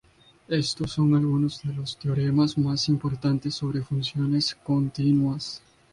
[0.47, 5.61] Estos son algunos de los teoremas más importantes sobre funciones continuas.